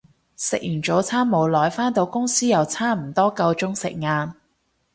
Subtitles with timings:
[0.35, 4.33] 食完早餐冇耐，返到公司又差唔多夠鐘食晏